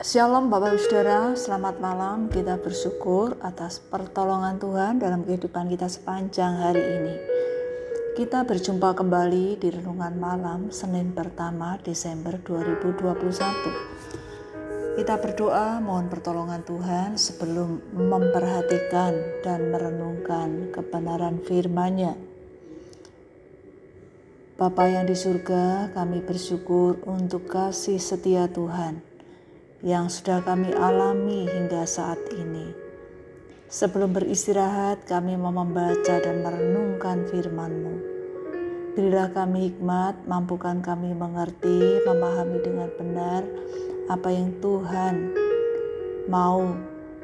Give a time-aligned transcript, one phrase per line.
[0.00, 2.32] Shalom Bapak Saudara, selamat malam.
[2.32, 7.20] Kita bersyukur atas pertolongan Tuhan dalam kehidupan kita sepanjang hari ini.
[8.16, 14.96] Kita berjumpa kembali di renungan malam Senin pertama Desember 2021.
[14.96, 22.16] Kita berdoa mohon pertolongan Tuhan sebelum memperhatikan dan merenungkan kebenaran firman-Nya.
[24.56, 29.09] Bapa yang di surga, kami bersyukur untuk kasih setia Tuhan
[29.80, 32.72] yang sudah kami alami hingga saat ini.
[33.70, 37.94] Sebelum beristirahat, kami mau membaca dan merenungkan firman-Mu.
[38.98, 43.42] Berilah kami hikmat, mampukan kami mengerti, memahami dengan benar
[44.10, 45.30] apa yang Tuhan
[46.26, 46.74] mau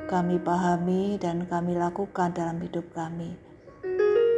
[0.06, 3.34] kami pahami dan kami lakukan dalam hidup kami.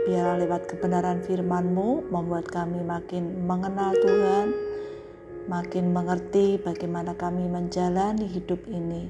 [0.09, 4.47] Biarlah lewat kebenaran firman-Mu membuat kami makin mengenal Tuhan,
[5.49, 9.09] makin mengerti bagaimana kami menjalani hidup ini,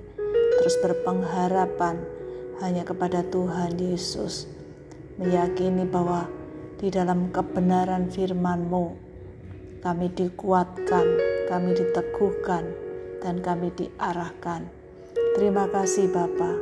[0.62, 1.98] terus berpengharapan
[2.62, 4.46] hanya kepada Tuhan Yesus,
[5.18, 6.30] meyakini bahwa
[6.78, 8.94] di dalam kebenaran firman-Mu
[9.82, 11.06] kami dikuatkan,
[11.50, 12.64] kami diteguhkan,
[13.18, 14.70] dan kami diarahkan.
[15.34, 16.54] Terima kasih Bapa.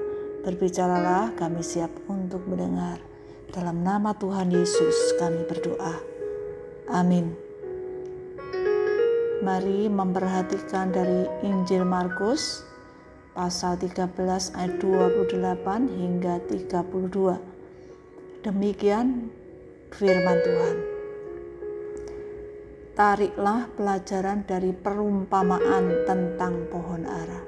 [0.44, 3.00] Berbicaralah kami siap untuk mendengar.
[3.52, 5.96] Dalam nama Tuhan Yesus kami berdoa.
[6.92, 7.45] Amin.
[9.46, 12.66] Mari memperhatikan dari Injil Markus
[13.30, 14.10] pasal 13
[14.58, 18.42] ayat 28 hingga 32.
[18.42, 19.30] Demikian
[19.94, 20.76] firman Tuhan.
[22.98, 27.40] Tariklah pelajaran dari perumpamaan tentang pohon ara.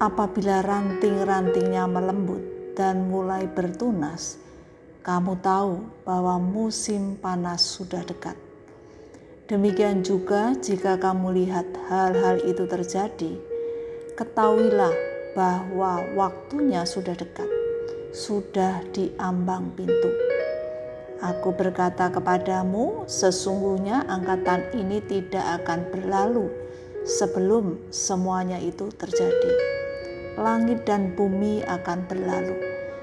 [0.00, 4.40] Apabila ranting-rantingnya melembut dan mulai bertunas,
[5.04, 8.43] kamu tahu bahwa musim panas sudah dekat.
[9.44, 13.36] Demikian juga jika kamu lihat hal-hal itu terjadi,
[14.16, 14.96] ketahuilah
[15.36, 17.44] bahwa waktunya sudah dekat,
[18.08, 20.08] sudah diambang pintu.
[21.20, 26.48] Aku berkata kepadamu, sesungguhnya angkatan ini tidak akan berlalu
[27.04, 29.52] sebelum semuanya itu terjadi.
[30.40, 32.56] Langit dan bumi akan berlalu,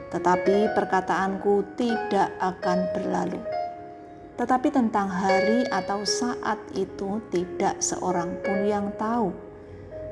[0.10, 3.61] tetapi perkataanku tidak akan berlalu
[4.40, 9.32] tetapi tentang hari atau saat itu tidak seorang pun yang tahu.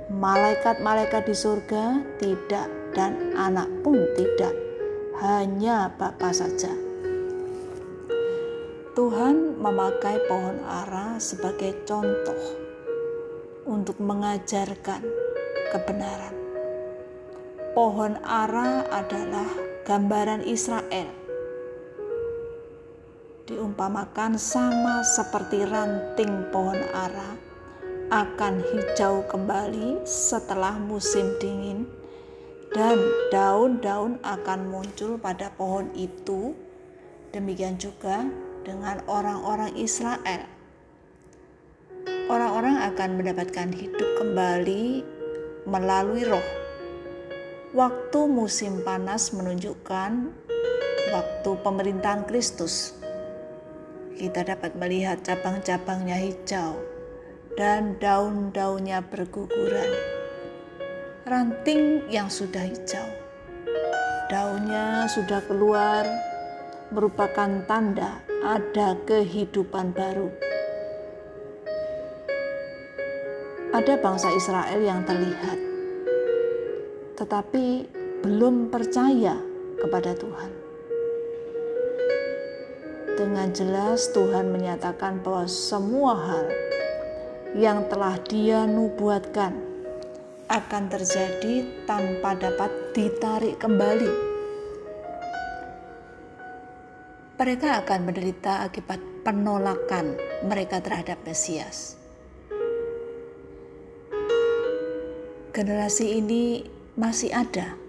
[0.09, 4.56] Malaikat-malaikat di surga tidak dan anak pun tidak,
[5.22, 6.74] hanya Bapa saja.
[8.97, 12.41] Tuhan memakai pohon ara sebagai contoh
[13.69, 15.06] untuk mengajarkan
[15.72, 16.35] kebenaran.
[17.78, 19.47] Pohon ara adalah
[19.85, 21.19] gambaran Israel
[23.49, 27.33] diumpamakan sama seperti ranting pohon ara
[28.13, 31.89] akan hijau kembali setelah musim dingin
[32.69, 33.01] dan
[33.33, 36.53] daun-daun akan muncul pada pohon itu.
[37.33, 38.29] Demikian juga
[38.61, 40.45] dengan orang-orang Israel.
[42.29, 45.01] Orang-orang akan mendapatkan hidup kembali
[45.66, 46.45] melalui roh.
[47.73, 50.33] Waktu musim panas menunjukkan
[51.09, 52.98] waktu pemerintahan Kristus
[54.19, 56.75] kita dapat melihat cabang-cabangnya hijau
[57.56, 59.96] dan daun-daunnya berguguran.
[61.24, 63.08] Ranting yang sudah hijau,
[64.28, 66.03] daunnya sudah keluar,
[66.91, 70.28] merupakan tanda ada kehidupan baru.
[73.72, 75.59] Ada bangsa Israel yang terlihat,
[77.16, 77.88] tetapi
[78.25, 79.38] belum percaya
[79.79, 80.59] kepada Tuhan
[83.19, 86.47] dengan jelas Tuhan menyatakan bahwa semua hal
[87.52, 89.59] yang telah dia nubuatkan
[90.47, 94.31] akan terjadi tanpa dapat ditarik kembali.
[97.35, 100.16] Mereka akan menderita akibat penolakan
[100.47, 102.00] mereka terhadap Mesias.
[105.52, 106.64] Generasi ini
[106.96, 107.89] masih ada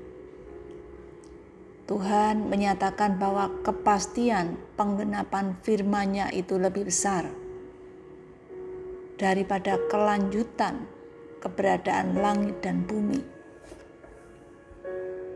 [1.90, 7.26] Tuhan menyatakan bahwa kepastian penggenapan firman-Nya itu lebih besar
[9.18, 10.86] daripada kelanjutan
[11.42, 13.18] keberadaan langit dan bumi.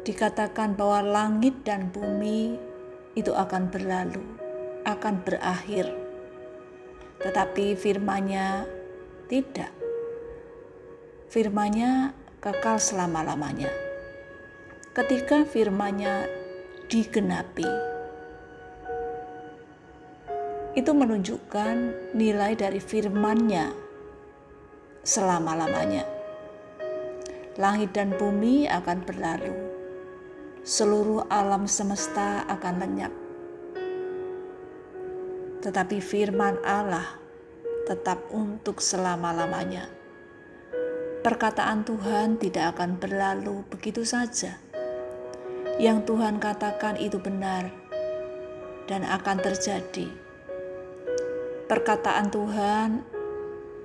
[0.06, 2.55] Dikatakan bahwa langit dan bumi
[3.19, 4.23] itu akan berlalu,
[4.87, 5.91] akan berakhir.
[7.19, 8.62] Tetapi firman-Nya
[9.27, 9.75] tidak.
[11.35, 13.75] Firman-Nya kekal selama-lamanya.
[14.95, 16.44] Ketika firman-Nya
[16.89, 17.67] digenapi.
[20.75, 21.77] Itu menunjukkan
[22.19, 23.71] nilai dari firman-Nya
[25.07, 26.03] selama-lamanya.
[27.55, 29.55] Langit dan bumi akan berlalu.
[30.65, 33.13] Seluruh alam semesta akan lenyap.
[35.63, 37.21] Tetapi firman Allah
[37.87, 39.87] tetap untuk selama-lamanya.
[41.23, 44.64] Perkataan Tuhan tidak akan berlalu begitu saja.
[45.75, 47.67] Yang Tuhan katakan itu benar
[48.87, 50.06] dan akan terjadi.
[51.67, 53.03] Perkataan Tuhan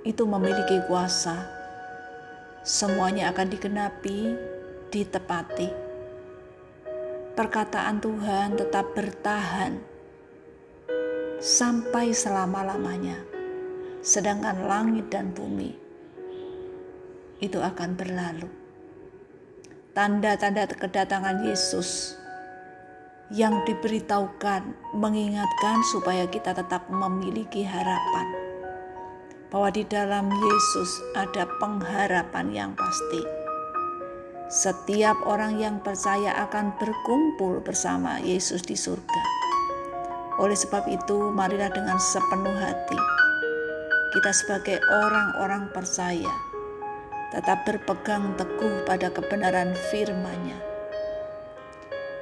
[0.05, 1.49] itu memiliki kuasa.
[2.61, 4.37] Semuanya akan digenapi,
[4.93, 5.69] ditepati.
[7.33, 9.79] Perkataan Tuhan tetap bertahan
[11.39, 13.17] sampai selama-lamanya,
[14.03, 15.71] sedangkan langit dan bumi
[17.39, 18.58] itu akan berlalu.
[19.99, 22.15] Tanda-tanda kedatangan Yesus
[23.35, 28.27] yang diberitahukan mengingatkan supaya kita tetap memiliki harapan
[29.51, 33.27] bahwa di dalam Yesus ada pengharapan yang pasti.
[34.47, 39.23] Setiap orang yang percaya akan berkumpul bersama Yesus di surga.
[40.39, 43.19] Oleh sebab itu, marilah dengan sepenuh hati
[44.15, 46.48] kita sebagai orang-orang percaya
[47.29, 50.69] tetap berpegang teguh pada kebenaran firman-Nya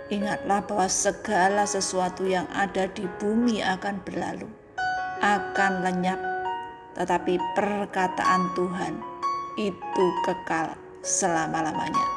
[0.08, 4.48] Ingatlah bahwa segala sesuatu yang ada di bumi akan berlalu,
[5.20, 6.16] akan lenyap,
[6.96, 8.96] tetapi perkataan Tuhan
[9.60, 12.08] itu kekal selama-lamanya.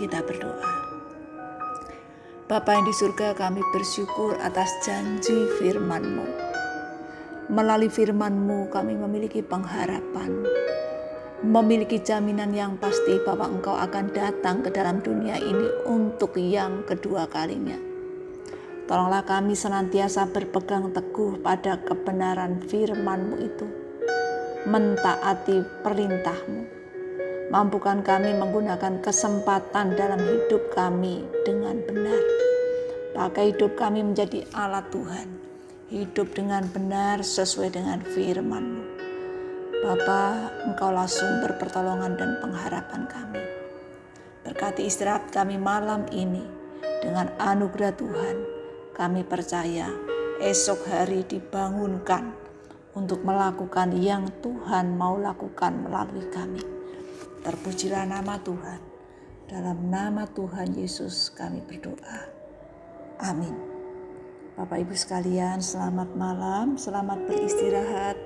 [0.00, 0.72] Kita berdoa.
[2.48, 6.24] Bapa yang di surga kami bersyukur atas janji firman-Mu.
[7.52, 10.40] Melalui firman-Mu kami memiliki pengharapan,
[11.44, 17.28] memiliki jaminan yang pasti bahwa Engkau akan datang ke dalam dunia ini untuk yang kedua
[17.28, 17.76] kalinya.
[18.86, 23.66] Tolonglah kami senantiasa berpegang teguh pada kebenaran firman-Mu itu,
[24.70, 26.62] mentaati perintah-Mu.
[27.50, 32.22] Mampukan kami menggunakan kesempatan dalam hidup kami dengan benar.
[33.14, 35.28] Pakai hidup kami menjadi alat Tuhan.
[35.90, 38.85] Hidup dengan benar sesuai dengan firman-Mu.
[39.86, 43.38] Bapa, Engkaulah sumber pertolongan dan pengharapan kami.
[44.42, 46.42] Berkati istirahat kami malam ini
[46.98, 48.36] dengan anugerah Tuhan.
[48.98, 49.86] Kami percaya
[50.42, 52.34] esok hari dibangunkan
[52.98, 56.66] untuk melakukan yang Tuhan mau lakukan melalui kami.
[57.46, 58.82] Terpujilah nama Tuhan.
[59.46, 62.26] Dalam nama Tuhan Yesus kami berdoa.
[63.22, 63.54] Amin.
[64.58, 68.25] Bapak Ibu sekalian, selamat malam, selamat beristirahat.